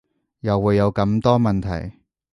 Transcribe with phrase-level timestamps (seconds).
[0.39, 1.99] 又會有咁多問題